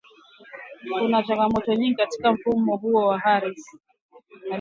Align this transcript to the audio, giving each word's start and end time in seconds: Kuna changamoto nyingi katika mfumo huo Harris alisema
Kuna 0.99 1.23
changamoto 1.23 1.73
nyingi 1.73 1.95
katika 1.95 2.33
mfumo 2.33 2.75
huo 2.77 3.11
Harris 3.17 3.47
alisema 3.69 3.81